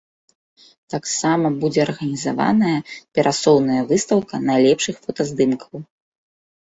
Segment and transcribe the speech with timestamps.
[0.93, 2.75] Таксама будзе арганізаваная
[3.17, 5.75] перасоўная выстаўка найлепшых фотаздымкаў.